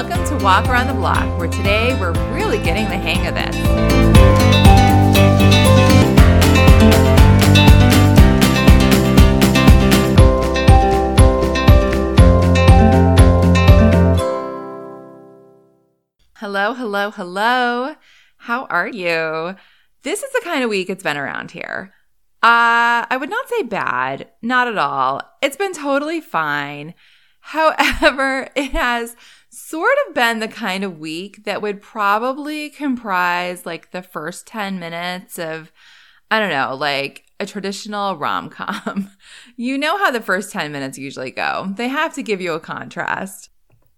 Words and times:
welcome 0.00 0.24
to 0.24 0.44
Walk 0.44 0.68
Around 0.68 0.86
the 0.86 0.94
Block, 0.94 1.26
where 1.40 1.48
today 1.48 1.98
we're 1.98 2.12
really 2.32 2.58
getting 2.58 2.84
the 2.84 2.96
hang 2.96 3.26
of 3.26 3.34
this. 3.34 3.56
Hello, 16.36 16.74
hello, 16.74 17.10
hello. 17.10 17.96
How 18.36 18.66
are 18.66 18.86
you? 18.86 19.56
This 20.04 20.22
is 20.22 20.30
the 20.30 20.42
kind 20.44 20.62
of 20.62 20.70
week 20.70 20.90
it's 20.90 21.02
been 21.02 21.16
around 21.16 21.50
here. 21.50 21.92
Uh, 22.40 23.02
I 23.10 23.16
would 23.18 23.30
not 23.30 23.48
say 23.48 23.64
bad, 23.64 24.28
not 24.42 24.68
at 24.68 24.78
all. 24.78 25.22
It's 25.42 25.56
been 25.56 25.72
totally 25.72 26.20
fine. 26.20 26.94
However, 27.40 28.48
it 28.54 28.70
has 28.70 29.16
sort 29.68 29.96
of 30.06 30.14
been 30.14 30.38
the 30.38 30.48
kind 30.48 30.82
of 30.82 30.98
week 30.98 31.44
that 31.44 31.60
would 31.60 31.82
probably 31.82 32.70
comprise 32.70 33.66
like 33.66 33.90
the 33.90 34.00
first 34.00 34.46
10 34.46 34.78
minutes 34.78 35.38
of, 35.38 35.70
I 36.30 36.40
don't 36.40 36.48
know, 36.48 36.74
like 36.74 37.26
a 37.38 37.44
traditional 37.44 38.16
rom 38.16 38.48
com. 38.48 39.10
you 39.56 39.76
know 39.76 39.98
how 39.98 40.10
the 40.10 40.22
first 40.22 40.52
10 40.52 40.72
minutes 40.72 40.96
usually 40.96 41.30
go, 41.30 41.74
they 41.76 41.88
have 41.88 42.14
to 42.14 42.22
give 42.22 42.40
you 42.40 42.54
a 42.54 42.60
contrast. 42.60 43.50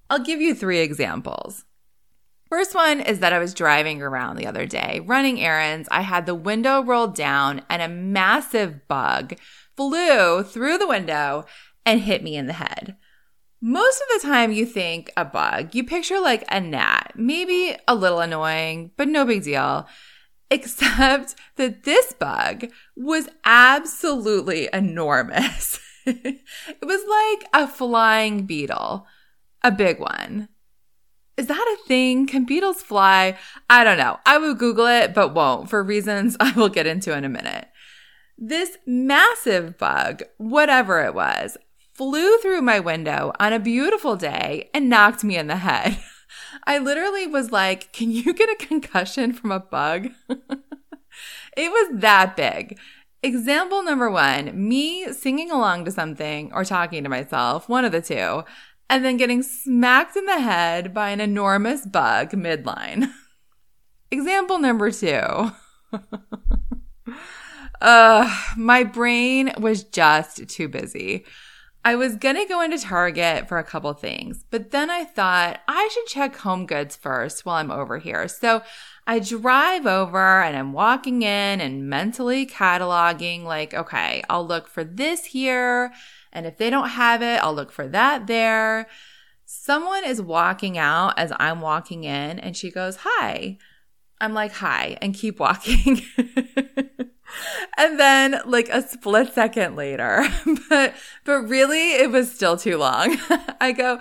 I'll 0.09 0.19
give 0.19 0.41
you 0.41 0.56
three 0.56 0.80
examples. 0.80 1.64
First 2.48 2.75
one 2.75 2.98
is 3.00 3.20
that 3.20 3.33
I 3.33 3.39
was 3.39 3.55
driving 3.55 4.02
around 4.02 4.37
the 4.37 4.48
other 4.48 4.66
day, 4.66 5.00
running 5.06 5.41
errands. 5.41 5.89
I 5.92 6.00
had 6.00 6.27
the 6.27 6.34
window 6.34 6.83
rolled 6.83 7.14
down 7.14 7.62
and 7.70 7.80
a 7.80 7.87
massive 7.87 8.89
bug 8.89 9.34
flew 9.77 10.42
through 10.42 10.78
the 10.78 10.89
window 10.89 11.45
and 11.87 12.00
hit 12.00 12.25
me 12.25 12.34
in 12.34 12.48
the 12.48 12.55
head. 12.55 12.97
Most 13.62 14.00
of 14.00 14.23
the 14.23 14.27
time, 14.27 14.52
you 14.52 14.64
think 14.64 15.12
a 15.19 15.24
bug, 15.24 15.74
you 15.74 15.84
picture 15.84 16.19
like 16.19 16.45
a 16.48 16.60
gnat, 16.60 17.12
maybe 17.14 17.77
a 17.86 17.94
little 17.94 18.20
annoying, 18.20 18.91
but 18.97 19.06
no 19.06 19.25
big 19.27 19.42
deal. 19.42 19.86
Except 20.50 21.36
that 21.56 21.84
this 21.84 22.12
bug 22.14 22.66
was 22.97 23.28
absolutely 23.44 24.69
enormous. 24.72 25.78
it 26.06 26.41
was 26.83 27.03
like 27.06 27.48
a 27.53 27.69
flying 27.69 28.47
beetle, 28.47 29.06
a 29.62 29.70
big 29.70 30.00
one. 30.00 30.48
Is 31.36 31.47
that 31.47 31.78
a 31.78 31.86
thing? 31.86 32.27
Can 32.27 32.44
beetles 32.44 32.83
fly? 32.83 33.38
I 33.69 33.84
don't 33.84 33.98
know. 33.98 34.19
I 34.27 34.38
will 34.38 34.55
Google 34.55 34.86
it, 34.86 35.14
but 35.14 35.34
won't 35.34 35.70
for 35.70 35.83
reasons 35.83 36.36
I 36.41 36.53
will 36.53 36.69
get 36.69 36.86
into 36.86 37.16
in 37.16 37.25
a 37.25 37.28
minute. 37.28 37.69
This 38.36 38.78
massive 38.86 39.78
bug, 39.78 40.22
whatever 40.38 41.05
it 41.05 41.14
was, 41.14 41.56
flew 42.01 42.39
through 42.39 42.62
my 42.62 42.81
window 42.81 43.31
on 43.39 43.53
a 43.53 43.59
beautiful 43.59 44.17
day 44.17 44.70
and 44.73 44.89
knocked 44.89 45.23
me 45.23 45.37
in 45.37 45.48
the 45.48 45.56
head. 45.56 45.98
I 46.67 46.79
literally 46.79 47.27
was 47.27 47.53
like, 47.53 47.93
Can 47.93 48.11
you 48.11 48.33
get 48.33 48.48
a 48.48 48.67
concussion 48.67 49.34
from 49.34 49.53
a 49.53 49.61
bug? 49.61 50.09
it 50.31 51.71
was 51.71 52.01
that 52.01 52.39
big. 52.39 52.78
Example 53.23 53.83
number 53.83 54.11
one 54.11 54.67
me 54.67 55.12
singing 55.12 55.51
along 55.51 55.84
to 55.84 55.91
something 55.91 56.51
or 56.55 56.65
talking 56.65 57.03
to 57.03 57.11
myself, 57.11 57.69
one 57.69 57.84
of 57.84 57.93
the 57.93 58.01
two, 58.01 58.45
and 58.89 59.05
then 59.05 59.19
getting 59.19 59.43
smacked 59.43 60.17
in 60.17 60.25
the 60.25 60.41
head 60.41 60.95
by 60.95 61.11
an 61.11 61.21
enormous 61.21 61.84
bug 61.84 62.31
midline. 62.31 63.12
Example 64.11 64.59
number 64.59 64.91
two. 64.91 65.53
uh, 67.83 68.43
my 68.56 68.84
brain 68.84 69.53
was 69.59 69.84
just 69.84 70.48
too 70.48 70.67
busy. 70.67 71.27
I 71.83 71.95
was 71.95 72.17
gonna 72.17 72.47
go 72.47 72.61
into 72.61 72.78
Target 72.78 73.48
for 73.48 73.59
a 73.59 73.64
couple 73.64 73.92
things, 73.95 74.45
but 74.50 74.70
then 74.70 74.91
I 74.91 75.05
thought 75.05 75.61
I 75.67 75.89
should 75.92 76.06
check 76.06 76.37
HomeGoods 76.37 76.98
first 76.98 77.47
while 77.47 77.56
I'm 77.56 77.70
over 77.70 77.98
here. 77.98 78.28
So 78.28 78.62
I 79.06 79.19
drive 79.19 79.87
over 79.87 80.42
and 80.42 80.55
I'm 80.56 80.75
walking 80.75 81.22
in 81.22 81.60
and 81.60 81.88
mentally 81.88 82.47
cataloging, 82.47 83.44
like, 83.44 83.72
okay, 83.72 84.22
I'll 84.28 84.47
look 84.47 84.69
for 84.69 84.84
this 84.84 85.25
here. 85.25 85.91
And 86.32 86.47
if 86.47 86.59
they 86.59 86.69
don't 86.69 86.91
have 86.91 87.22
it, 87.22 87.43
I'll 87.43 87.54
look 87.54 87.72
for 87.72 87.88
that 87.88 88.27
there. 88.27 88.87
Someone 89.47 90.04
is 90.04 90.21
walking 90.21 90.77
out 90.77 91.19
as 91.19 91.33
I'm 91.41 91.62
walking 91.62 92.04
in 92.04 92.38
and 92.38 92.56
she 92.56 92.71
goes, 92.71 92.99
Hi. 93.00 93.56
I'm 94.21 94.34
like, 94.34 94.53
Hi, 94.53 94.99
and 95.00 95.15
keep 95.15 95.41
walking. 95.41 96.03
and 97.80 97.98
then 97.98 98.41
like 98.44 98.68
a 98.68 98.86
split 98.86 99.32
second 99.32 99.74
later 99.74 100.22
but 100.68 100.94
but 101.24 101.48
really 101.48 101.92
it 101.92 102.10
was 102.10 102.30
still 102.30 102.56
too 102.56 102.76
long. 102.76 103.16
I 103.60 103.72
go 103.72 103.98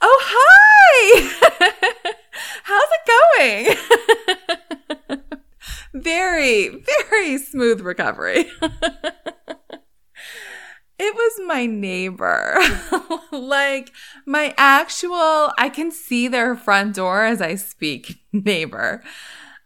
oh 0.00 0.20
hi! 0.22 2.12
How's 2.64 2.90
it 2.92 3.76
going? 5.08 5.28
Very 5.94 6.84
very 7.08 7.38
smooth 7.38 7.80
recovery. 7.80 8.50
It 10.98 11.14
was 11.14 11.40
my 11.46 11.66
neighbor. 11.66 12.58
Like 13.32 13.92
my 14.24 14.54
actual 14.56 15.52
i 15.58 15.70
can 15.72 15.90
see 15.90 16.28
their 16.28 16.56
front 16.56 16.94
door 16.96 17.24
as 17.24 17.40
i 17.40 17.54
speak 17.54 18.20
neighbor. 18.32 19.02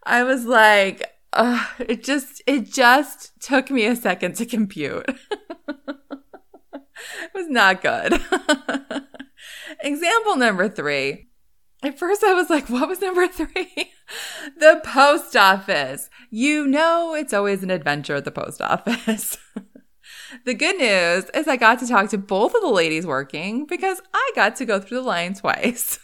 I 0.03 0.23
was 0.23 0.45
like 0.45 1.09
uh, 1.33 1.65
it 1.79 2.03
just 2.03 2.43
it 2.45 2.71
just 2.71 3.31
took 3.39 3.71
me 3.71 3.85
a 3.85 3.95
second 3.95 4.35
to 4.35 4.45
compute. 4.45 5.05
it 5.09 5.17
was 7.33 7.49
not 7.49 7.81
good. 7.81 8.13
Example 9.81 10.35
number 10.35 10.69
three. 10.69 11.29
At 11.83 11.97
first, 11.97 12.23
I 12.23 12.33
was 12.33 12.49
like, 12.49 12.69
what 12.69 12.87
was 12.87 13.01
number 13.01 13.27
three? 13.27 13.91
the 14.59 14.81
post 14.85 15.35
office. 15.35 16.09
You 16.29 16.67
know, 16.67 17.15
it's 17.15 17.33
always 17.33 17.63
an 17.63 17.71
adventure 17.71 18.15
at 18.15 18.25
the 18.25 18.31
post 18.31 18.61
office. 18.61 19.37
the 20.45 20.53
good 20.53 20.77
news 20.77 21.25
is 21.33 21.47
I 21.47 21.55
got 21.55 21.79
to 21.79 21.87
talk 21.87 22.09
to 22.09 22.19
both 22.19 22.53
of 22.53 22.61
the 22.61 22.67
ladies 22.67 23.07
working 23.07 23.65
because 23.65 23.99
I 24.13 24.31
got 24.35 24.55
to 24.57 24.65
go 24.65 24.79
through 24.79 24.97
the 24.97 25.07
line 25.07 25.33
twice. 25.33 25.97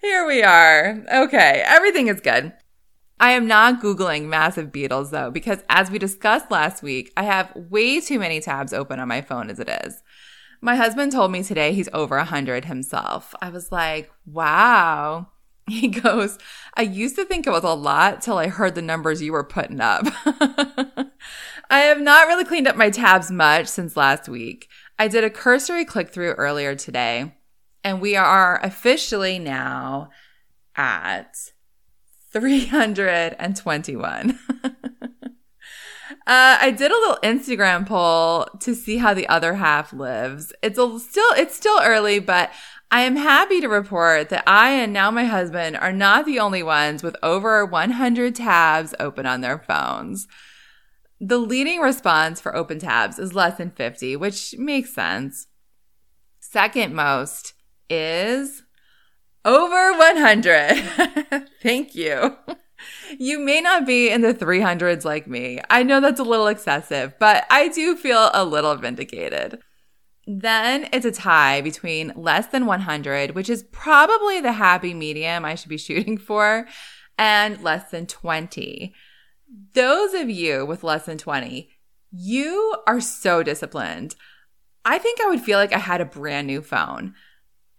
Here 0.00 0.24
we 0.24 0.44
are. 0.44 1.04
Okay, 1.12 1.64
everything 1.66 2.06
is 2.06 2.20
good. 2.20 2.52
I 3.20 3.32
am 3.32 3.46
not 3.46 3.82
Googling 3.82 4.24
massive 4.26 4.70
beetles 4.70 5.10
though, 5.10 5.30
because 5.30 5.58
as 5.68 5.90
we 5.90 5.98
discussed 5.98 6.50
last 6.50 6.82
week, 6.82 7.12
I 7.16 7.24
have 7.24 7.54
way 7.54 8.00
too 8.00 8.18
many 8.18 8.40
tabs 8.40 8.72
open 8.72 9.00
on 9.00 9.08
my 9.08 9.22
phone 9.22 9.50
as 9.50 9.58
it 9.58 9.68
is. 9.84 10.02
My 10.60 10.76
husband 10.76 11.12
told 11.12 11.30
me 11.30 11.42
today 11.42 11.72
he's 11.72 11.88
over 11.92 12.16
100 12.16 12.64
himself. 12.64 13.34
I 13.40 13.50
was 13.50 13.72
like, 13.72 14.10
wow. 14.26 15.28
He 15.68 15.88
goes, 15.88 16.38
I 16.78 16.82
used 16.82 17.16
to 17.16 17.26
think 17.26 17.46
it 17.46 17.50
was 17.50 17.62
a 17.62 17.74
lot 17.74 18.22
till 18.22 18.38
I 18.38 18.46
heard 18.46 18.74
the 18.74 18.80
numbers 18.80 19.20
you 19.20 19.32
were 19.32 19.44
putting 19.44 19.82
up. 19.82 20.06
I 20.24 21.80
have 21.80 22.00
not 22.00 22.26
really 22.26 22.46
cleaned 22.46 22.66
up 22.66 22.74
my 22.74 22.88
tabs 22.88 23.30
much 23.30 23.66
since 23.66 23.94
last 23.94 24.30
week. 24.30 24.68
I 24.98 25.08
did 25.08 25.24
a 25.24 25.30
cursory 25.30 25.84
click 25.84 26.08
through 26.08 26.32
earlier 26.32 26.74
today, 26.74 27.34
and 27.84 28.00
we 28.00 28.16
are 28.16 28.58
officially 28.62 29.38
now 29.38 30.08
at 30.74 31.36
321. 32.32 34.38
uh, 34.64 34.70
I 36.26 36.70
did 36.70 36.90
a 36.90 36.94
little 36.94 37.18
Instagram 37.22 37.86
poll 37.86 38.46
to 38.60 38.74
see 38.74 38.98
how 38.98 39.14
the 39.14 39.28
other 39.28 39.54
half 39.54 39.92
lives. 39.92 40.52
It's 40.62 40.78
a, 40.78 40.98
still 40.98 41.30
it's 41.36 41.56
still 41.56 41.80
early, 41.82 42.18
but 42.18 42.50
I 42.90 43.02
am 43.02 43.16
happy 43.16 43.60
to 43.60 43.68
report 43.68 44.30
that 44.30 44.44
I 44.46 44.70
and 44.70 44.94
now 44.94 45.10
my 45.10 45.24
husband 45.24 45.76
are 45.76 45.92
not 45.92 46.24
the 46.24 46.38
only 46.38 46.62
ones 46.62 47.02
with 47.02 47.16
over 47.22 47.66
100 47.66 48.34
tabs 48.34 48.94
open 48.98 49.26
on 49.26 49.42
their 49.42 49.58
phones. 49.58 50.26
The 51.20 51.38
leading 51.38 51.80
response 51.80 52.40
for 52.40 52.56
open 52.56 52.78
tabs 52.78 53.18
is 53.18 53.34
less 53.34 53.58
than 53.58 53.72
50, 53.72 54.16
which 54.16 54.54
makes 54.56 54.94
sense. 54.94 55.48
Second 56.40 56.94
most 56.94 57.52
is 57.90 58.62
over 59.44 59.97
100. 60.16 61.48
Thank 61.62 61.94
you. 61.94 62.36
You 63.18 63.38
may 63.38 63.60
not 63.60 63.86
be 63.86 64.10
in 64.10 64.20
the 64.20 64.34
300s 64.34 65.04
like 65.04 65.26
me. 65.26 65.60
I 65.70 65.82
know 65.82 66.00
that's 66.00 66.20
a 66.20 66.24
little 66.24 66.46
excessive, 66.46 67.14
but 67.18 67.46
I 67.50 67.68
do 67.68 67.96
feel 67.96 68.30
a 68.32 68.44
little 68.44 68.74
vindicated. 68.76 69.60
Then 70.26 70.88
it's 70.92 71.06
a 71.06 71.10
tie 71.10 71.60
between 71.62 72.12
less 72.14 72.46
than 72.48 72.66
100, 72.66 73.34
which 73.34 73.48
is 73.48 73.64
probably 73.72 74.40
the 74.40 74.52
happy 74.52 74.94
medium 74.94 75.44
I 75.44 75.54
should 75.54 75.70
be 75.70 75.78
shooting 75.78 76.18
for, 76.18 76.66
and 77.16 77.62
less 77.62 77.90
than 77.90 78.06
20. 78.06 78.94
Those 79.74 80.14
of 80.14 80.28
you 80.28 80.66
with 80.66 80.84
less 80.84 81.06
than 81.06 81.18
20, 81.18 81.70
you 82.12 82.76
are 82.86 83.00
so 83.00 83.42
disciplined. 83.42 84.14
I 84.84 84.98
think 84.98 85.20
I 85.20 85.28
would 85.28 85.40
feel 85.40 85.58
like 85.58 85.72
I 85.72 85.78
had 85.78 86.00
a 86.00 86.06
brand 86.06 86.46
new 86.46 86.62
phone. 86.62 87.14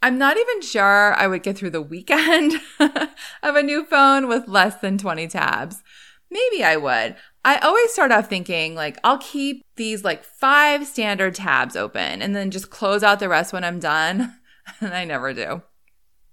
I'm 0.01 0.18
not 0.18 0.38
even 0.38 0.62
sure 0.62 1.13
I 1.16 1.28
would 1.28 1.44
get 1.44 1.57
through 1.57 1.72
the 1.72 1.81
weekend 1.81 2.54
of 2.80 3.56
a 3.56 3.63
new 3.63 3.86
phone 3.86 4.28
with 4.28 4.48
less 4.48 4.75
than 4.75 4.98
20 4.98 5.28
tabs. 5.28 5.84
Maybe 6.31 6.63
I 6.63 6.78
would. 6.78 7.16
I 7.44 7.57
always 7.57 7.92
start 7.92 8.12
off 8.12 8.30
thinking 8.30 8.75
like 8.75 8.98
I'll 9.04 9.18
keep 9.18 9.63
these 9.75 10.04
like 10.04 10.24
five 10.24 10.86
standard 10.86 11.36
tabs 11.36 11.75
open 11.75 12.22
and 12.22 12.36
then 12.36 12.51
just 12.51 12.69
close 12.69 13.04
out 13.04 13.19
the 13.19 13.30
rest 13.30 13.51
when 13.51 13.63
I'm 13.63 13.80
done. 13.80 14.36
and 14.81 14.94
I 14.94 15.06
never 15.06 15.34
do. 15.34 15.63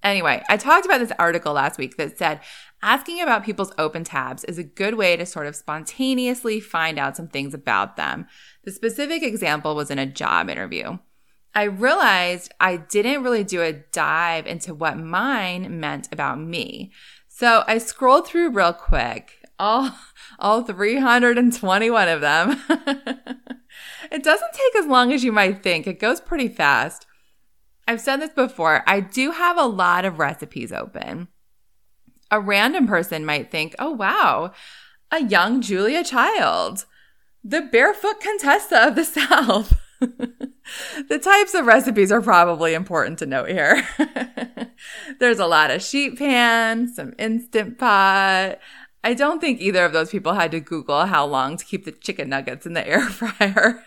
Anyway, 0.03 0.43
I 0.49 0.57
talked 0.57 0.87
about 0.87 0.99
this 0.99 1.13
article 1.19 1.55
last 1.55 1.79
week 1.79 1.97
that 1.97 2.19
said 2.19 2.41
asking 2.83 3.21
about 3.21 3.45
people's 3.45 3.73
open 3.79 4.05
tabs 4.05 4.45
is 4.45 4.59
a 4.59 4.65
good 4.65 4.95
way 4.95 5.17
to 5.17 5.27
sort 5.27 5.47
of 5.47 5.57
spontaneously 5.57 6.61
find 6.61 6.99
out 6.99 7.17
some 7.17 7.27
things 7.29 7.55
about 7.55 7.97
them. 7.97 8.27
The 8.65 8.71
specific 8.71 9.23
example 9.23 9.75
was 9.75 9.91
in 9.91 9.99
a 9.99 10.07
job 10.07 10.49
interview. 10.49 10.99
I 11.57 11.63
realized 11.63 12.53
I 12.61 12.77
didn't 12.77 13.23
really 13.23 13.43
do 13.43 13.63
a 13.63 13.73
dive 13.73 14.47
into 14.47 14.75
what 14.75 14.99
mine 14.99 15.81
meant 15.81 16.07
about 16.13 16.39
me. 16.39 16.93
So 17.29 17.65
I 17.67 17.79
scrolled 17.79 18.29
through 18.29 18.51
real 18.51 18.75
quick, 18.75 19.33
all, 19.59 19.91
all 20.39 20.63
321 20.63 22.09
of 22.09 22.21
them. 22.21 22.63
it 24.13 24.23
doesn't 24.23 24.53
take 24.53 24.77
as 24.77 24.87
long 24.87 25.15
as 25.15 25.25
you 25.25 25.33
might 25.33 25.63
think. 25.63 25.87
It 25.87 25.99
goes 25.99 26.21
pretty 26.21 26.49
fast. 26.49 27.07
I've 27.89 28.03
said 28.03 28.19
this 28.19 28.35
before. 28.35 28.85
I 28.87 29.01
do 29.01 29.31
have 29.31 29.57
a 29.57 29.65
lot 29.65 30.05
of 30.05 30.19
recipes 30.19 30.73
open. 30.73 31.29
A 32.31 32.39
random 32.39 32.87
person 32.87 33.25
might 33.25 33.51
think, 33.51 33.75
oh, 33.79 33.93
wow, 33.93 34.53
a 35.11 35.25
young 35.25 35.63
Julia 35.63 36.05
Child, 36.05 36.85
the 37.43 37.63
barefoot 37.63 38.21
Contessa 38.21 38.89
of 38.89 38.95
the 38.95 39.05
South. 39.07 39.73
the 41.09 41.19
types 41.19 41.55
of 41.55 41.67
recipes 41.67 42.13
are 42.13 42.21
probably 42.21 42.75
important 42.75 43.19
to 43.21 43.27
note 43.27 43.49
here. 43.49 43.87
There's 45.21 45.39
a 45.39 45.47
lot 45.47 45.71
of 45.71 45.83
sheet 45.83 46.19
pan, 46.19 46.89
some 46.89 47.15
instant 47.19 47.79
pot. 47.79 48.59
I 49.05 49.15
don't 49.15 49.41
think 49.41 49.61
either 49.61 49.85
of 49.85 49.93
those 49.93 50.11
people 50.11 50.33
had 50.33 50.51
to 50.51 50.61
Google 50.61 51.07
how 51.07 51.27
long 51.27 51.57
to 51.57 51.65
keep 51.65 51.85
the 51.85 51.93
chicken 51.93 52.29
nuggets 52.29 52.67
in 52.67 52.73
the 52.73 52.87
air 52.87 53.03
fryer. 53.09 53.85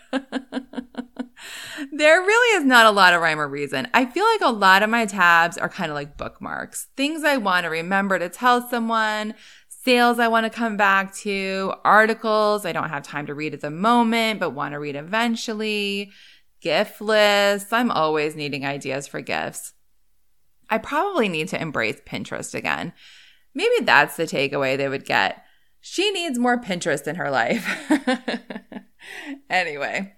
there 1.92 2.20
really 2.20 2.56
is 2.56 2.64
not 2.64 2.86
a 2.86 2.90
lot 2.90 3.12
of 3.12 3.20
rhyme 3.20 3.38
or 3.38 3.48
reason. 3.48 3.88
I 3.92 4.06
feel 4.06 4.24
like 4.24 4.40
a 4.40 4.56
lot 4.56 4.82
of 4.82 4.88
my 4.88 5.04
tabs 5.04 5.58
are 5.58 5.68
kind 5.68 5.90
of 5.90 5.94
like 5.94 6.16
bookmarks, 6.16 6.88
things 6.96 7.22
I 7.22 7.36
want 7.36 7.64
to 7.64 7.70
remember 7.70 8.18
to 8.18 8.30
tell 8.30 8.66
someone, 8.66 9.34
sales 9.68 10.18
I 10.18 10.28
want 10.28 10.44
to 10.44 10.50
come 10.50 10.76
back 10.78 11.14
to, 11.16 11.74
articles 11.84 12.64
I 12.64 12.72
don't 12.72 12.88
have 12.88 13.02
time 13.02 13.26
to 13.26 13.34
read 13.34 13.52
at 13.52 13.60
the 13.60 13.70
moment, 13.70 14.40
but 14.40 14.50
want 14.50 14.72
to 14.72 14.78
read 14.78 14.96
eventually, 14.96 16.12
gift 16.60 17.00
lists. 17.00 17.72
I'm 17.72 17.90
always 17.90 18.36
needing 18.36 18.64
ideas 18.64 19.06
for 19.06 19.20
gifts. 19.20 19.74
I 20.68 20.78
probably 20.78 21.28
need 21.28 21.48
to 21.48 21.60
embrace 21.60 22.00
Pinterest 22.06 22.54
again. 22.54 22.92
Maybe 23.54 23.84
that's 23.84 24.16
the 24.16 24.24
takeaway 24.24 24.76
they 24.76 24.88
would 24.88 25.04
get. 25.04 25.42
She 25.80 26.10
needs 26.12 26.38
more 26.38 26.60
Pinterest 26.60 27.06
in 27.06 27.16
her 27.16 27.30
life. 27.30 27.66
anyway. 29.50 30.12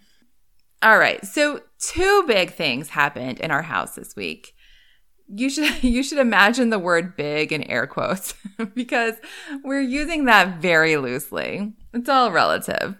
All 0.83 0.99
right. 0.99 1.25
So, 1.25 1.61
two 1.79 2.25
big 2.27 2.53
things 2.53 2.91
happened 2.91 3.41
in 3.41 3.51
our 3.51 3.63
house 3.63 3.95
this 3.95 4.17
week. 4.17 4.55
You 5.29 5.49
should 5.49 5.83
you 5.83 6.03
should 6.03 6.19
imagine 6.19 6.71
the 6.71 6.79
word 6.79 7.17
big 7.17 7.53
in 7.53 7.63
air 7.65 7.87
quotes 7.87 8.35
because 8.75 9.15
we're 9.65 9.81
using 9.81 10.25
that 10.27 10.61
very 10.61 10.97
loosely. 10.97 11.73
It's 11.95 12.09
all 12.09 12.33
relative. 12.33 12.97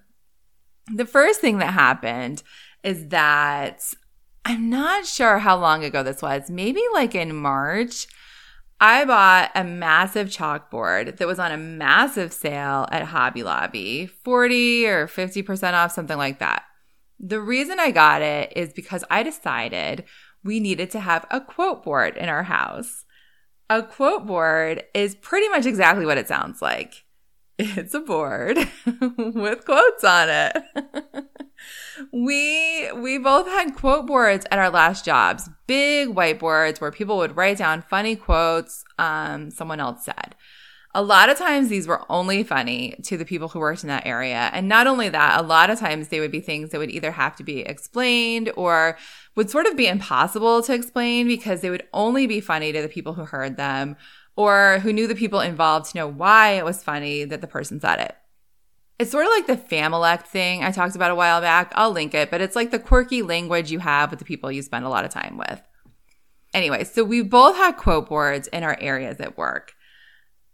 The 0.95 1.07
first 1.07 1.41
thing 1.41 1.59
that 1.59 1.75
happened 1.75 2.43
is 2.83 3.09
that 3.09 3.83
I'm 4.45 4.69
not 4.69 5.07
sure 5.07 5.39
how 5.39 5.57
long 5.57 5.85
ago 5.85 6.03
this 6.03 6.23
was, 6.23 6.51
maybe 6.51 6.83
like 6.93 7.15
in 7.15 7.35
March. 7.35 8.07
I 8.81 9.05
bought 9.05 9.53
a 9.55 9.63
massive 9.63 10.29
chalkboard 10.29 11.19
that 11.19 11.29
was 11.29 11.39
on 11.39 11.53
a 11.53 11.57
massive 11.57 12.33
sale 12.33 12.89
at 12.91 13.05
Hobby 13.05 13.45
Lobby, 13.45 14.07
40 14.07 14.87
or 14.87 15.07
50% 15.07 15.73
off, 15.75 15.93
something 15.93 16.19
like 16.19 16.41
that. 16.41 16.65
The 17.21 17.41
reason 17.41 17.79
I 17.79 17.93
got 17.93 18.23
it 18.23 18.53
is 18.57 18.73
because 18.73 19.05
I 19.09 19.23
decided 19.23 20.05
we 20.43 20.59
needed 20.59 20.91
to 20.91 21.01
have 21.01 21.25
a 21.31 21.41
quote 21.41 21.85
board 21.85 22.17
in 22.17 22.29
our 22.29 22.43
house. 22.43 23.05
A 23.71 23.85
quote 23.85 24.27
board 24.27 24.83
is 24.93 25.15
pretty 25.15 25.49
much 25.49 25.65
exactly 25.65 26.05
what 26.05 26.19
it 26.19 26.27
sounds 26.27 26.61
like. 26.61 27.05
It's 27.59 27.95
a 27.95 28.01
board 28.01 28.57
with 29.19 29.65
quotes 29.65 30.05
on 30.05 30.29
it. 30.31 30.57
we 32.13 32.91
we 32.93 33.19
both 33.19 33.47
had 33.47 33.75
quote 33.75 34.07
boards 34.07 34.47
at 34.51 34.59
our 34.59 34.71
last 34.71 35.05
jobs, 35.05 35.49
big 35.67 36.09
whiteboards 36.09 36.81
where 36.81 36.91
people 36.91 37.19
would 37.19 37.37
write 37.37 37.59
down 37.59 37.83
funny 37.83 38.17
quotes 38.17 38.85
um, 38.99 39.51
someone 39.51 39.81
else 39.81 40.05
said. 40.05 40.35
A 40.95 41.03
lot 41.03 41.31
of 41.31 41.39
times 41.39 41.69
these 41.69 41.87
were 41.87 42.05
only 42.11 42.43
funny 42.43 42.97
to 43.05 43.17
the 43.17 43.25
people 43.25 43.49
who 43.49 43.61
worked 43.61 43.83
in 43.83 43.89
that 43.89 44.07
area. 44.07 44.51
And 44.53 44.69
not 44.69 44.87
only 44.87 45.09
that, 45.09 45.41
a 45.41 45.43
lot 45.43 45.71
of 45.71 45.79
times 45.81 46.09
they 46.09 46.21
would 46.21 46.31
be 46.31 46.41
things 46.41 46.69
that 46.69 46.79
would 46.79 46.91
either 46.91 47.13
have 47.13 47.35
to 47.37 47.45
be 47.45 47.61
explained 47.61 48.53
or 48.57 48.99
would 49.35 49.49
sort 49.49 49.65
of 49.65 49.75
be 49.75 49.87
impossible 49.87 50.63
to 50.63 50.75
explain 50.75 51.27
because 51.27 51.63
they 51.63 51.71
would 51.71 51.87
only 51.95 52.27
be 52.27 52.43
funny 52.43 52.73
to 52.73 52.83
the 52.83 52.89
people 52.89 53.15
who 53.15 53.25
heard 53.25 53.57
them 53.57 53.97
or 54.37 54.79
who 54.81 54.93
knew 54.93 55.07
the 55.07 55.15
people 55.15 55.41
involved 55.41 55.91
to 55.91 55.97
know 55.97 56.07
why 56.07 56.51
it 56.51 56.65
was 56.65 56.83
funny 56.83 57.25
that 57.25 57.41
the 57.41 57.47
person 57.47 57.81
said 57.81 58.01
it. 58.01 58.17
It's 58.99 59.11
sort 59.11 59.27
of 59.27 59.33
like 59.33 59.47
the 59.47 59.57
Familect 59.57 60.27
thing 60.27 60.63
I 60.63 60.71
talked 60.71 60.95
about 60.95 61.11
a 61.11 61.17
while 61.17 61.41
back. 61.41 61.73
I'll 61.75 61.91
link 61.91 62.15
it, 62.15 62.31
but 62.31 62.41
it's 62.41 62.57
like 62.57 62.71
the 62.71 62.79
quirky 62.79 63.23
language 63.23 63.71
you 63.71 63.81
have 63.81 64.11
with 64.11 64.19
the 64.19 64.25
people 64.25 64.53
you 64.53 64.63
spend 64.63 64.85
a 64.85 64.89
lot 64.89 65.05
of 65.05 65.11
time 65.11 65.37
with. 65.37 65.61
Anyway, 66.55 66.85
so 66.85 67.03
we 67.03 67.23
both 67.23 67.57
had 67.57 67.77
quote 67.77 68.09
boards 68.09 68.47
in 68.49 68.63
our 68.63 68.79
areas 68.81 69.19
at 69.21 69.37
work. 69.37 69.75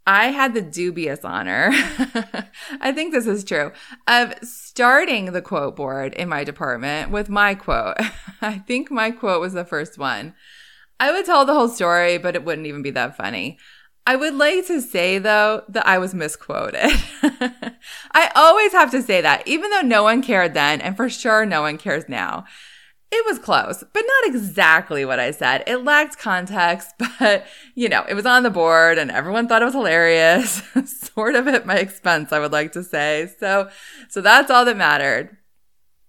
I 0.06 0.28
had 0.28 0.54
the 0.54 0.62
dubious 0.62 1.22
honor, 1.22 1.68
I 2.80 2.92
think 2.92 3.12
this 3.12 3.26
is 3.26 3.44
true, 3.44 3.72
of 4.06 4.32
starting 4.42 5.32
the 5.32 5.42
quote 5.42 5.76
board 5.76 6.14
in 6.14 6.30
my 6.30 6.44
department 6.44 7.10
with 7.10 7.28
my 7.28 7.54
quote. 7.54 7.96
I 8.40 8.58
think 8.60 8.90
my 8.90 9.10
quote 9.10 9.42
was 9.42 9.52
the 9.52 9.66
first 9.66 9.98
one. 9.98 10.34
I 11.00 11.12
would 11.12 11.24
tell 11.24 11.44
the 11.44 11.54
whole 11.54 11.68
story, 11.68 12.18
but 12.18 12.34
it 12.34 12.44
wouldn't 12.44 12.66
even 12.66 12.82
be 12.82 12.90
that 12.90 13.16
funny. 13.16 13.58
I 14.06 14.16
would 14.16 14.34
like 14.34 14.66
to 14.68 14.80
say 14.80 15.18
though 15.18 15.64
that 15.68 15.86
I 15.86 15.98
was 15.98 16.14
misquoted. 16.14 16.80
I 18.12 18.30
always 18.34 18.72
have 18.72 18.90
to 18.92 19.02
say 19.02 19.20
that, 19.20 19.46
even 19.46 19.70
though 19.70 19.82
no 19.82 20.02
one 20.02 20.22
cared 20.22 20.54
then, 20.54 20.80
and 20.80 20.96
for 20.96 21.08
sure 21.08 21.44
no 21.44 21.62
one 21.62 21.78
cares 21.78 22.08
now. 22.08 22.44
It 23.10 23.24
was 23.24 23.38
close, 23.38 23.82
but 23.92 24.04
not 24.06 24.34
exactly 24.34 25.06
what 25.06 25.18
I 25.18 25.30
said. 25.30 25.64
It 25.66 25.84
lacked 25.84 26.18
context, 26.18 26.94
but 27.18 27.46
you 27.74 27.88
know, 27.88 28.04
it 28.06 28.14
was 28.14 28.26
on 28.26 28.42
the 28.42 28.50
board 28.50 28.98
and 28.98 29.10
everyone 29.10 29.48
thought 29.48 29.62
it 29.62 29.66
was 29.66 29.74
hilarious. 29.74 30.62
sort 31.14 31.34
of 31.34 31.48
at 31.48 31.64
my 31.64 31.76
expense, 31.76 32.32
I 32.32 32.38
would 32.38 32.52
like 32.52 32.72
to 32.72 32.82
say. 32.84 33.32
So, 33.40 33.70
so 34.08 34.20
that's 34.20 34.50
all 34.50 34.66
that 34.66 34.76
mattered. 34.76 35.37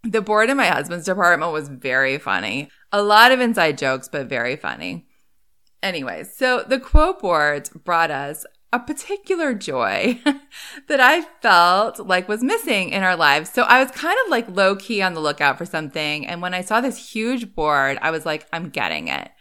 The 0.03 0.21
board 0.21 0.49
in 0.49 0.57
my 0.57 0.67
husband's 0.67 1.05
department 1.05 1.51
was 1.51 1.67
very 1.67 2.17
funny. 2.17 2.69
A 2.91 3.03
lot 3.03 3.31
of 3.31 3.39
inside 3.39 3.77
jokes, 3.77 4.07
but 4.07 4.27
very 4.27 4.55
funny. 4.55 5.07
Anyways, 5.83 6.35
so 6.35 6.63
the 6.67 6.79
quote 6.79 7.19
boards 7.19 7.69
brought 7.69 8.11
us 8.11 8.45
a 8.71 8.79
particular 8.79 9.53
joy 9.53 10.19
that 10.87 10.99
I 10.99 11.21
felt 11.41 11.99
like 11.99 12.27
was 12.27 12.43
missing 12.43 12.89
in 12.89 13.03
our 13.03 13.15
lives. 13.15 13.49
So 13.49 13.63
I 13.63 13.81
was 13.81 13.91
kind 13.91 14.17
of 14.25 14.31
like 14.31 14.55
low 14.55 14.75
key 14.75 15.01
on 15.01 15.13
the 15.13 15.21
lookout 15.21 15.57
for 15.57 15.65
something. 15.65 16.25
And 16.27 16.41
when 16.41 16.53
I 16.53 16.61
saw 16.61 16.79
this 16.79 17.11
huge 17.11 17.55
board, 17.55 17.97
I 18.01 18.11
was 18.11 18.25
like, 18.25 18.47
I'm 18.53 18.69
getting 18.69 19.07
it. 19.07 19.31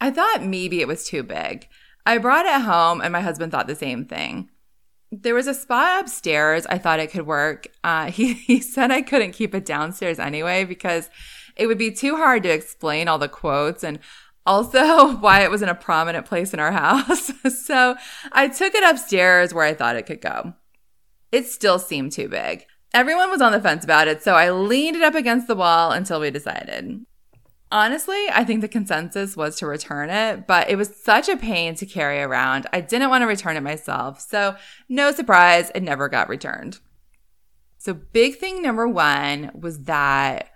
I 0.00 0.10
thought 0.10 0.44
maybe 0.44 0.80
it 0.80 0.88
was 0.88 1.06
too 1.06 1.22
big. 1.22 1.66
I 2.06 2.18
brought 2.18 2.46
it 2.46 2.62
home 2.62 3.00
and 3.00 3.12
my 3.12 3.20
husband 3.20 3.52
thought 3.52 3.66
the 3.66 3.74
same 3.74 4.04
thing. 4.04 4.48
There 5.10 5.34
was 5.34 5.46
a 5.46 5.54
spot 5.54 6.00
upstairs 6.00 6.66
I 6.66 6.78
thought 6.78 7.00
it 7.00 7.10
could 7.10 7.26
work. 7.26 7.68
Uh, 7.82 8.10
he, 8.10 8.34
he 8.34 8.60
said 8.60 8.90
I 8.90 9.02
couldn't 9.02 9.32
keep 9.32 9.54
it 9.54 9.64
downstairs 9.64 10.18
anyway 10.18 10.64
because 10.64 11.08
it 11.56 11.66
would 11.66 11.78
be 11.78 11.90
too 11.90 12.16
hard 12.16 12.42
to 12.44 12.50
explain 12.50 13.08
all 13.08 13.18
the 13.18 13.28
quotes 13.28 13.82
and 13.82 13.98
also 14.46 15.16
why 15.20 15.40
it 15.40 15.50
was 15.50 15.62
in 15.62 15.68
a 15.68 15.74
prominent 15.74 16.26
place 16.26 16.54
in 16.54 16.60
our 16.60 16.72
house. 16.84 17.30
so 17.64 17.96
I 18.32 18.48
took 18.48 18.74
it 18.74 18.84
upstairs 18.84 19.52
where 19.54 19.64
I 19.64 19.74
thought 19.74 19.96
it 19.96 20.06
could 20.06 20.20
go. 20.20 20.54
It 21.30 21.46
still 21.46 21.78
seemed 21.78 22.12
too 22.12 22.28
big. 22.28 22.64
Everyone 22.94 23.30
was 23.30 23.42
on 23.42 23.52
the 23.52 23.60
fence 23.60 23.84
about 23.84 24.08
it, 24.08 24.22
so 24.22 24.34
I 24.34 24.50
leaned 24.50 24.96
it 24.96 25.02
up 25.02 25.14
against 25.14 25.46
the 25.46 25.54
wall 25.54 25.92
until 25.92 26.20
we 26.20 26.30
decided. 26.30 27.04
Honestly, 27.70 28.24
I 28.32 28.44
think 28.44 28.62
the 28.62 28.68
consensus 28.68 29.36
was 29.36 29.56
to 29.56 29.66
return 29.66 30.08
it, 30.08 30.46
but 30.46 30.70
it 30.70 30.76
was 30.76 30.96
such 30.96 31.28
a 31.28 31.36
pain 31.36 31.74
to 31.74 31.84
carry 31.84 32.20
around. 32.20 32.66
I 32.72 32.80
didn't 32.80 33.10
want 33.10 33.22
to 33.22 33.26
return 33.26 33.56
it 33.56 33.62
myself. 33.62 34.20
So, 34.20 34.56
no 34.88 35.12
surprise, 35.12 35.70
it 35.74 35.82
never 35.82 36.08
got 36.08 36.30
returned. 36.30 36.78
So, 37.76 37.92
big 37.92 38.36
thing 38.38 38.62
number 38.62 38.88
one 38.88 39.50
was 39.54 39.82
that 39.82 40.50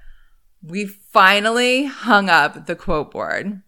we 0.63 0.87
finally 0.87 1.85
hung 1.85 2.31
up 2.31 2.67
the 2.67 2.77
quote 2.77 3.11
board. 3.11 3.63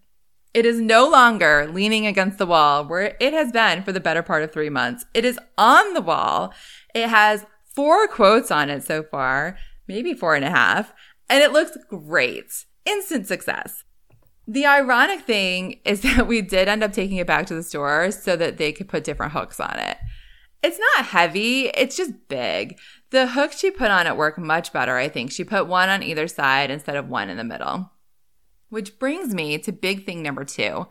It 0.55 0.65
is 0.65 0.81
no 0.81 1.09
longer 1.09 1.69
leaning 1.71 2.07
against 2.07 2.39
the 2.39 2.47
wall 2.47 2.87
where 2.87 3.17
it 3.21 3.33
has 3.33 3.53
been 3.53 3.83
for 3.83 3.93
the 3.93 4.01
better 4.01 4.23
part 4.23 4.43
of 4.43 4.53
three 4.53 4.71
months. 4.71 5.05
It 5.13 5.25
is 5.25 5.39
on 5.59 5.95
the 5.95 6.01
wall. 6.01 6.55
It 6.95 7.09
has 7.09 7.45
four 7.75 8.07
quotes 8.07 8.51
on 8.51 8.71
it 8.71 8.85
so 8.85 9.03
far, 9.03 9.59
maybe 9.87 10.15
four 10.15 10.35
and 10.35 10.45
a 10.45 10.51
half, 10.51 10.95
and 11.29 11.43
it 11.43 11.53
looks 11.53 11.77
great. 11.91 12.65
Instant 12.85 13.27
success. 13.27 13.85
The 14.47 14.67
ironic 14.67 15.23
thing 15.23 15.81
is 15.85 16.01
that 16.03 16.27
we 16.27 16.43
did 16.43 16.69
end 16.69 16.83
up 16.83 16.93
taking 16.93 17.17
it 17.17 17.27
back 17.27 17.47
to 17.47 17.55
the 17.55 17.63
store 17.63 18.11
so 18.11 18.37
that 18.37 18.59
they 18.59 18.73
could 18.73 18.89
put 18.89 19.05
different 19.05 19.33
hooks 19.33 19.61
on 19.61 19.79
it. 19.79 19.99
It's 20.63 20.79
not 20.79 21.07
heavy, 21.07 21.67
it's 21.69 21.97
just 21.97 22.29
big. 22.29 22.79
The 23.11 23.29
hook 23.29 23.53
she 23.53 23.71
put 23.71 23.91
on 23.91 24.07
it 24.07 24.17
worked 24.17 24.39
much 24.39 24.73
better, 24.73 24.97
I 24.97 25.09
think. 25.09 25.31
She 25.31 25.45
put 25.45 25.67
one 25.67 25.91
on 25.91 26.03
either 26.03 26.27
side 26.27 26.71
instead 26.71 26.97
of 26.97 27.09
one 27.09 27.29
in 27.29 27.37
the 27.37 27.45
middle. 27.45 27.93
Which 28.71 28.99
brings 28.99 29.35
me 29.35 29.59
to 29.59 29.73
big 29.73 30.07
thing 30.07 30.23
number 30.23 30.45
two. 30.45 30.87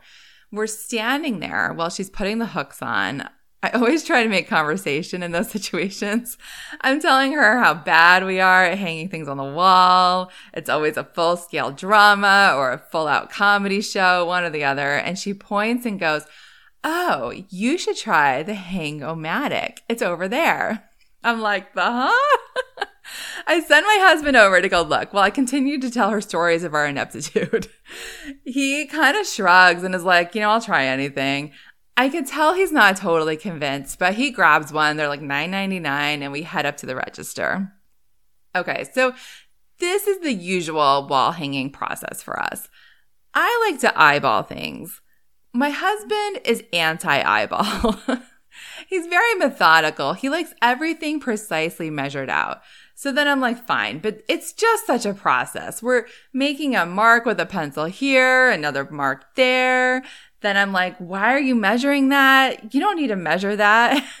We're 0.52 0.68
standing 0.68 1.40
there 1.40 1.72
while 1.74 1.90
she's 1.90 2.08
putting 2.08 2.38
the 2.38 2.46
hooks 2.46 2.80
on. 2.80 3.28
I 3.64 3.70
always 3.70 4.04
try 4.04 4.22
to 4.22 4.28
make 4.28 4.46
conversation 4.46 5.22
in 5.22 5.32
those 5.32 5.50
situations. 5.56 6.36
I'm 6.82 7.00
telling 7.00 7.32
her 7.32 7.58
how 7.58 7.72
bad 7.72 8.26
we 8.26 8.38
are 8.38 8.62
at 8.62 8.76
hanging 8.76 9.08
things 9.08 9.26
on 9.26 9.38
the 9.38 9.42
wall. 9.42 10.30
It's 10.52 10.68
always 10.68 10.98
a 10.98 11.04
full 11.04 11.38
scale 11.38 11.70
drama 11.70 12.52
or 12.58 12.72
a 12.72 12.78
full 12.78 13.08
out 13.08 13.30
comedy 13.30 13.80
show, 13.80 14.26
one 14.26 14.44
or 14.44 14.50
the 14.50 14.64
other. 14.64 14.96
And 14.96 15.18
she 15.18 15.32
points 15.32 15.86
and 15.86 15.98
goes, 15.98 16.26
Oh, 16.84 17.32
you 17.48 17.78
should 17.78 17.96
try 17.96 18.42
the 18.42 18.52
Hang-O-Matic. 18.52 19.78
It's 19.88 20.02
over 20.02 20.28
there. 20.28 20.90
I'm 21.22 21.40
like, 21.40 21.72
the 21.72 21.80
huh? 21.80 22.86
I 23.46 23.60
sent 23.60 23.86
my 23.86 23.98
husband 24.02 24.36
over 24.36 24.60
to 24.60 24.68
go 24.68 24.82
look 24.82 25.14
while 25.14 25.22
I 25.22 25.30
continued 25.30 25.80
to 25.82 25.90
tell 25.90 26.10
her 26.10 26.20
stories 26.20 26.64
of 26.64 26.74
our 26.74 26.86
ineptitude. 26.86 27.68
he 28.44 28.86
kind 28.86 29.16
of 29.16 29.26
shrugs 29.26 29.82
and 29.84 29.94
is 29.94 30.04
like, 30.04 30.34
you 30.34 30.42
know, 30.42 30.50
I'll 30.50 30.60
try 30.60 30.84
anything. 30.84 31.52
I 31.96 32.08
could 32.08 32.26
tell 32.26 32.54
he's 32.54 32.72
not 32.72 32.96
totally 32.96 33.36
convinced, 33.36 33.98
but 33.98 34.14
he 34.14 34.30
grabs 34.30 34.72
one. 34.72 34.96
They're 34.96 35.08
like 35.08 35.20
$9.99 35.20 35.86
and 35.86 36.32
we 36.32 36.42
head 36.42 36.66
up 36.66 36.76
to 36.78 36.86
the 36.86 36.96
register. 36.96 37.72
Okay, 38.56 38.84
so 38.92 39.14
this 39.78 40.06
is 40.06 40.20
the 40.20 40.32
usual 40.32 41.06
wall 41.08 41.32
hanging 41.32 41.70
process 41.70 42.22
for 42.22 42.38
us. 42.40 42.68
I 43.32 43.68
like 43.68 43.80
to 43.80 44.00
eyeball 44.00 44.42
things. 44.42 45.00
My 45.52 45.70
husband 45.70 46.40
is 46.44 46.64
anti 46.72 47.20
eyeball. 47.20 47.96
He's 48.88 49.06
very 49.06 49.34
methodical. 49.36 50.12
He 50.12 50.28
likes 50.28 50.54
everything 50.62 51.20
precisely 51.20 51.90
measured 51.90 52.30
out. 52.30 52.62
So 52.96 53.10
then 53.10 53.26
I'm 53.26 53.40
like, 53.40 53.66
fine, 53.66 53.98
but 53.98 54.22
it's 54.28 54.52
just 54.52 54.86
such 54.86 55.04
a 55.04 55.14
process. 55.14 55.82
We're 55.82 56.06
making 56.32 56.76
a 56.76 56.86
mark 56.86 57.24
with 57.24 57.40
a 57.40 57.46
pencil 57.46 57.86
here, 57.86 58.50
another 58.50 58.88
mark 58.88 59.34
there 59.34 60.04
then 60.44 60.56
I'm 60.56 60.72
like, 60.72 60.96
why 60.98 61.32
are 61.32 61.40
you 61.40 61.54
measuring 61.54 62.10
that? 62.10 62.74
You 62.74 62.80
don't 62.80 62.96
need 62.96 63.08
to 63.08 63.16
measure 63.16 63.56
that. 63.56 64.04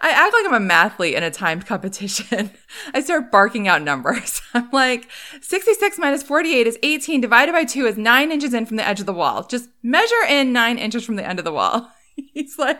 I 0.00 0.10
act 0.10 0.34
like 0.34 0.44
I'm 0.46 0.62
a 0.62 0.74
mathlete 0.74 1.14
in 1.14 1.22
a 1.22 1.30
timed 1.30 1.66
competition. 1.66 2.50
I 2.94 3.00
start 3.00 3.32
barking 3.32 3.66
out 3.66 3.82
numbers. 3.82 4.42
I'm 4.54 4.70
like, 4.70 5.08
66 5.40 5.98
minus 5.98 6.22
48 6.22 6.66
is 6.66 6.78
18 6.82 7.20
divided 7.20 7.52
by 7.52 7.64
2 7.64 7.86
is 7.86 7.96
9 7.96 8.30
inches 8.30 8.52
in 8.52 8.66
from 8.66 8.76
the 8.76 8.86
edge 8.86 9.00
of 9.00 9.06
the 9.06 9.14
wall. 9.14 9.44
Just 9.44 9.70
measure 9.82 10.24
in 10.28 10.52
9 10.52 10.78
inches 10.78 11.04
from 11.04 11.16
the 11.16 11.26
end 11.26 11.38
of 11.38 11.44
the 11.44 11.52
wall. 11.52 11.90
He's 12.16 12.58
like, 12.58 12.78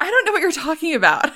I 0.00 0.10
don't 0.10 0.24
know 0.24 0.32
what 0.32 0.40
you're 0.40 0.52
talking 0.52 0.94
about. 0.94 1.30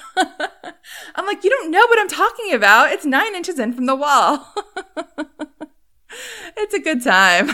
I'm 1.14 1.26
like, 1.26 1.44
you 1.44 1.50
don't 1.50 1.70
know 1.70 1.86
what 1.86 1.98
I'm 1.98 2.08
talking 2.08 2.54
about. 2.54 2.92
It's 2.92 3.04
9 3.04 3.34
inches 3.34 3.58
in 3.58 3.74
from 3.74 3.86
the 3.86 3.96
wall. 3.96 4.54
it's 6.56 6.74
a 6.74 6.80
good 6.80 7.02
time. 7.02 7.50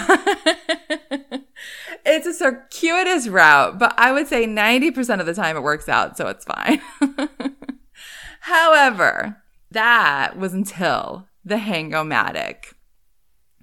It's 2.04 2.26
a 2.26 2.34
circuitous 2.34 3.28
route, 3.28 3.78
but 3.78 3.94
I 3.96 4.12
would 4.12 4.26
say 4.26 4.46
90% 4.46 5.20
of 5.20 5.26
the 5.26 5.34
time 5.34 5.56
it 5.56 5.62
works 5.62 5.88
out, 5.88 6.16
so 6.16 6.28
it's 6.28 6.44
fine. 6.44 6.80
However, 8.40 9.42
that 9.70 10.36
was 10.36 10.54
until 10.54 11.28
the 11.44 11.58
Hang-O-Matic. 11.58 12.74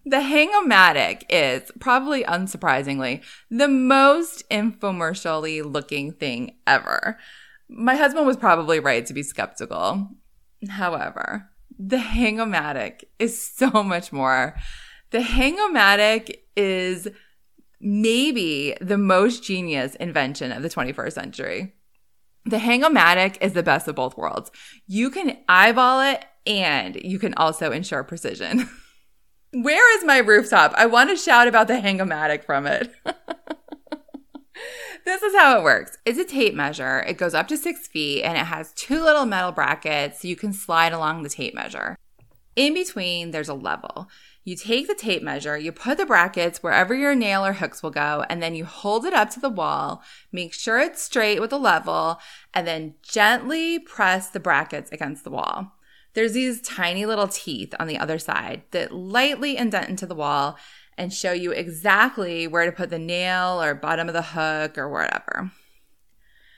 The 0.03 0.21
Hang-O-Matic 0.21 1.23
is 1.29 1.71
probably 1.79 2.23
unsurprisingly 2.23 3.23
the 3.49 3.67
most 3.67 4.47
infomercially 4.49 5.63
looking 5.63 6.11
thing 6.13 6.55
ever. 6.65 7.19
My 7.69 7.95
husband 7.95 8.25
was 8.25 8.37
probably 8.37 8.79
right 8.79 9.05
to 9.05 9.13
be 9.13 9.23
skeptical. 9.23 10.09
However, 10.69 11.49
the 11.77 11.99
Hang-O-Matic 11.99 13.03
is 13.19 13.41
so 13.41 13.83
much 13.83 14.11
more. 14.11 14.55
The 15.11 15.21
Hang-O-Matic 15.21 16.35
is 16.55 17.07
maybe 17.81 18.75
the 18.79 18.97
most 18.97 19.43
genius 19.43 19.95
invention 19.95 20.51
of 20.51 20.63
the 20.63 20.69
21st 20.69 21.13
century. 21.13 21.73
The 22.45 22.59
Hang-O-Matic 22.59 23.37
is 23.41 23.53
the 23.53 23.63
best 23.63 23.87
of 23.87 23.95
both 23.95 24.17
worlds. 24.17 24.51
You 24.87 25.09
can 25.09 25.37
eyeball 25.47 26.01
it 26.01 26.25
and 26.45 26.95
you 26.95 27.19
can 27.19 27.33
also 27.35 27.71
ensure 27.71 28.03
precision. 28.03 28.69
Where 29.53 29.97
is 29.97 30.05
my 30.05 30.17
rooftop? 30.19 30.73
I 30.75 30.85
want 30.85 31.09
to 31.09 31.15
shout 31.15 31.47
about 31.47 31.67
the 31.67 31.79
Hang-O-Matic 31.79 32.45
from 32.45 32.65
it. 32.65 32.91
this 35.05 35.21
is 35.21 35.35
how 35.35 35.59
it 35.59 35.63
works. 35.63 35.97
It's 36.05 36.17
a 36.17 36.25
tape 36.25 36.55
measure. 36.55 37.01
It 37.01 37.17
goes 37.17 37.33
up 37.33 37.47
to 37.49 37.57
six 37.57 37.87
feet 37.87 38.23
and 38.23 38.37
it 38.37 38.45
has 38.45 38.73
two 38.73 39.03
little 39.03 39.25
metal 39.25 39.51
brackets 39.51 40.21
so 40.21 40.27
you 40.27 40.35
can 40.35 40.53
slide 40.53 40.93
along 40.93 41.23
the 41.23 41.29
tape 41.29 41.53
measure. 41.53 41.95
In 42.55 42.73
between, 42.73 43.31
there's 43.31 43.49
a 43.49 43.53
level. 43.53 44.07
You 44.43 44.55
take 44.55 44.87
the 44.87 44.95
tape 44.95 45.21
measure, 45.21 45.55
you 45.57 45.71
put 45.71 45.97
the 45.97 46.05
brackets 46.05 46.63
wherever 46.63 46.95
your 46.95 47.13
nail 47.13 47.45
or 47.45 47.53
hooks 47.53 47.83
will 47.83 47.91
go, 47.91 48.25
and 48.27 48.41
then 48.41 48.55
you 48.55 48.65
hold 48.65 49.05
it 49.05 49.13
up 49.13 49.29
to 49.31 49.39
the 49.39 49.49
wall, 49.49 50.01
make 50.31 50.53
sure 50.53 50.79
it's 50.79 51.01
straight 51.01 51.39
with 51.39 51.53
a 51.53 51.57
level, 51.57 52.19
and 52.53 52.65
then 52.65 52.95
gently 53.03 53.77
press 53.77 54.29
the 54.29 54.39
brackets 54.39 54.91
against 54.91 55.23
the 55.23 55.29
wall. 55.29 55.73
There's 56.13 56.33
these 56.33 56.59
tiny 56.61 57.05
little 57.05 57.27
teeth 57.27 57.75
on 57.79 57.87
the 57.87 57.99
other 57.99 58.17
side 58.17 58.63
that 58.71 58.91
lightly 58.91 59.57
indent 59.57 59.89
into 59.89 60.07
the 60.07 60.15
wall 60.15 60.57
and 60.97 61.13
show 61.13 61.31
you 61.31 61.51
exactly 61.51 62.47
where 62.47 62.65
to 62.65 62.71
put 62.71 62.89
the 62.89 62.99
nail 62.99 63.61
or 63.61 63.75
bottom 63.75 64.07
of 64.07 64.13
the 64.13 64.21
hook 64.21 64.77
or 64.77 64.89
whatever. 64.89 65.51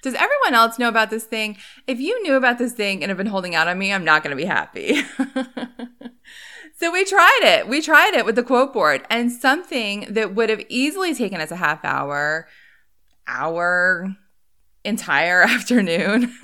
Does 0.02 0.16
everyone 0.16 0.54
else 0.54 0.80
know 0.80 0.90
about 0.90 1.10
this 1.10 1.24
thing? 1.24 1.58
If 1.86 2.00
you 2.00 2.22
knew 2.24 2.36
about 2.36 2.58
this 2.58 2.74
thing 2.74 3.04
and 3.04 3.10
have 3.10 3.18
been 3.18 3.28
holding 3.28 3.56
out 3.56 3.68
on 3.68 3.78
me, 3.78 3.94
I'm 3.94 4.04
not 4.04 4.24
going 4.24 4.36
to 4.36 4.42
be 4.42 4.48
happy. 4.48 5.02
So 6.84 6.92
we 6.92 7.06
tried 7.06 7.40
it. 7.44 7.70
We 7.70 7.82
tried 7.82 8.14
it 8.14 8.26
with 8.26 8.36
the 8.36 8.44
quote 8.44 8.74
board 8.74 9.06
and 9.10 9.32
something 9.32 10.06
that 10.10 10.36
would 10.36 10.50
have 10.50 10.66
easily 10.68 11.16
taken 11.16 11.40
us 11.40 11.50
a 11.50 11.56
half 11.56 11.86
hour, 11.86 12.50
hour, 13.26 14.18
entire 14.84 15.42
afternoon. 15.44 16.36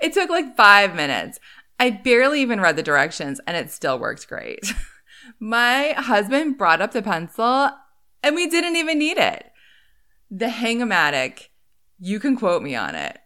it 0.00 0.14
took 0.14 0.30
like 0.30 0.56
five 0.56 0.94
minutes. 0.94 1.38
I 1.78 1.90
barely 1.90 2.40
even 2.40 2.62
read 2.62 2.76
the 2.76 2.82
directions 2.82 3.42
and 3.46 3.58
it 3.58 3.70
still 3.70 3.98
worked 3.98 4.26
great. 4.26 4.72
My 5.38 5.92
husband 5.98 6.56
brought 6.56 6.80
up 6.80 6.92
the 6.92 7.02
pencil 7.02 7.68
and 8.22 8.34
we 8.34 8.48
didn't 8.48 8.76
even 8.76 8.98
need 8.98 9.18
it. 9.18 9.52
The 10.30 10.48
Hang-O-Matic, 10.48 11.48
you 11.98 12.18
can 12.18 12.38
quote 12.38 12.62
me 12.62 12.74
on 12.74 12.94
it. 12.94 13.18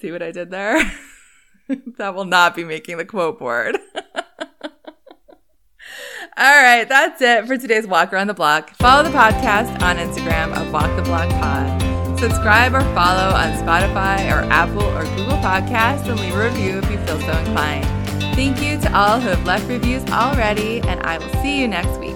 See 0.00 0.10
what 0.10 0.22
I 0.22 0.30
did 0.30 0.50
there? 0.50 0.90
that 1.98 2.14
will 2.14 2.24
not 2.24 2.56
be 2.56 2.64
making 2.64 2.96
the 2.96 3.04
quote 3.04 3.38
board. 3.38 3.76
All 6.36 6.62
right, 6.62 6.88
that's 6.88 7.22
it 7.22 7.46
for 7.46 7.56
today's 7.56 7.86
walk 7.86 8.12
around 8.12 8.26
the 8.26 8.34
block. 8.34 8.70
Follow 8.74 9.04
the 9.04 9.16
podcast 9.16 9.80
on 9.82 9.98
Instagram 9.98 10.52
at 10.56 10.72
Walk 10.72 10.96
the 10.96 11.02
Block 11.02 11.28
Pod. 11.30 12.18
Subscribe 12.18 12.74
or 12.74 12.80
follow 12.92 13.32
on 13.32 13.52
Spotify 13.62 14.32
or 14.32 14.42
Apple 14.50 14.82
or 14.82 15.04
Google 15.14 15.36
Podcasts 15.38 16.08
and 16.08 16.18
leave 16.18 16.34
a 16.34 16.44
review 16.44 16.78
if 16.78 16.90
you 16.90 16.98
feel 17.06 17.20
so 17.20 17.38
inclined. 17.38 17.84
Thank 18.34 18.60
you 18.60 18.80
to 18.80 18.98
all 18.98 19.20
who 19.20 19.28
have 19.28 19.46
left 19.46 19.68
reviews 19.68 20.04
already, 20.06 20.80
and 20.80 21.00
I 21.02 21.18
will 21.18 21.32
see 21.40 21.60
you 21.60 21.68
next 21.68 22.00
week. 22.00 22.13